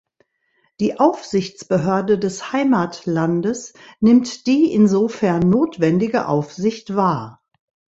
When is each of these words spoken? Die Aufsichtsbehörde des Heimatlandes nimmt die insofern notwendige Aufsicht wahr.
Die 0.79 0.99
Aufsichtsbehörde 0.99 2.17
des 2.17 2.53
Heimatlandes 2.53 3.73
nimmt 3.99 4.47
die 4.47 4.73
insofern 4.73 5.47
notwendige 5.47 6.27
Aufsicht 6.27 6.95
wahr. 6.95 7.43